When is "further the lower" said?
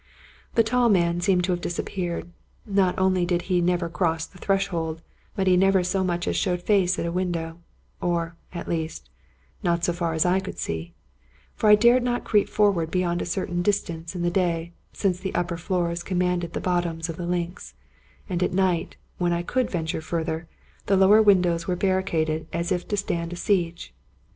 20.01-21.21